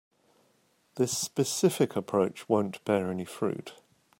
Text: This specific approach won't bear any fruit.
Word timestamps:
This 0.95 1.15
specific 1.15 1.95
approach 1.95 2.49
won't 2.49 2.83
bear 2.85 3.11
any 3.11 3.23
fruit. 3.25 3.75